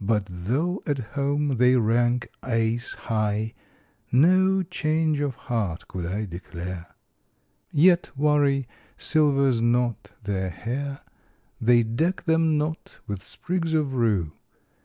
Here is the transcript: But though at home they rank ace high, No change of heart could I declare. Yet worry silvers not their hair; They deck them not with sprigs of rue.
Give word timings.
But 0.00 0.26
though 0.28 0.82
at 0.84 0.98
home 1.14 1.58
they 1.58 1.76
rank 1.76 2.28
ace 2.44 2.94
high, 2.94 3.54
No 4.10 4.64
change 4.64 5.20
of 5.20 5.36
heart 5.46 5.86
could 5.86 6.06
I 6.06 6.24
declare. 6.24 6.88
Yet 7.70 8.10
worry 8.16 8.66
silvers 8.96 9.62
not 9.62 10.12
their 10.24 10.50
hair; 10.50 11.02
They 11.60 11.84
deck 11.84 12.22
them 12.24 12.58
not 12.58 12.98
with 13.06 13.22
sprigs 13.22 13.72
of 13.72 13.94
rue. 13.94 14.32